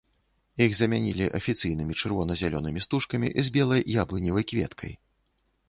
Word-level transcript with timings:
Іх 0.65 0.71
замянілі 0.79 1.27
афіцыйнымі 1.39 1.97
чырвона-зялёнымі 2.01 2.83
стужкамі 2.87 3.27
з 3.37 3.47
белай 3.59 3.87
яблыневай 4.07 4.43
кветкай. 4.53 4.91